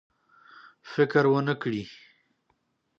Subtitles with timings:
[0.91, 1.83] فکر ونه کړي.